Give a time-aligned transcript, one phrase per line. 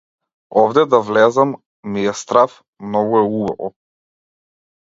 [0.61, 1.51] Овде да влезам,
[1.91, 2.57] ми е страв,
[2.89, 3.73] многу е убаво.